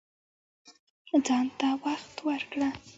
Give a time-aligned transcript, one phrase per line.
[1.25, 2.69] ځان ته وخت ورکړه